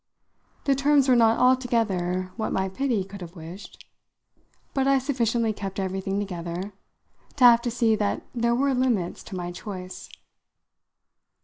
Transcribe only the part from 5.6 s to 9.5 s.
everything together to have to see that there were limits to